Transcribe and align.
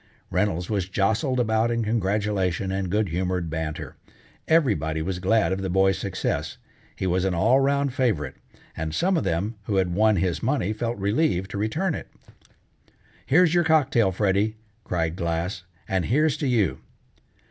Reynolds 0.31 0.67
was 0.67 0.89
jostled 0.89 1.39
about 1.39 1.69
in 1.69 1.83
congratulation 1.83 2.71
and 2.71 2.89
good 2.89 3.09
humored 3.09 3.51
banter. 3.51 3.97
Everybody 4.47 4.99
was 5.03 5.19
glad 5.19 5.51
of 5.51 5.61
the 5.61 5.69
boy's 5.69 5.99
success, 5.99 6.57
he 6.95 7.05
was 7.05 7.23
an 7.23 7.35
all 7.35 7.59
round 7.59 7.93
favorite, 7.93 8.33
and 8.75 8.95
some 8.95 9.15
of 9.15 9.23
the 9.23 9.29
men 9.39 9.53
who 9.65 9.75
had 9.75 9.93
won 9.93 10.15
his 10.15 10.41
money 10.41 10.73
felt 10.73 10.97
relieved 10.97 11.51
to 11.51 11.59
return 11.59 11.93
it. 11.93 12.07
"Here's 13.27 13.53
your 13.53 13.63
cocktail, 13.63 14.11
Freddy," 14.11 14.55
cried 14.83 15.15
Glass, 15.15 15.65
"and 15.87 16.05
here's 16.05 16.35
to 16.37 16.47
you!" 16.47 16.79